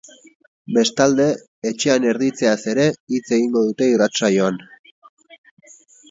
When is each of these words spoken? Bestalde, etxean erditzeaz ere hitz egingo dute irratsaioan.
Bestalde, 0.75 1.25
etxean 1.71 2.07
erditzeaz 2.11 2.55
ere 2.71 2.85
hitz 3.17 3.21
egingo 3.37 3.63
dute 3.67 3.89
irratsaioan. 3.91 4.57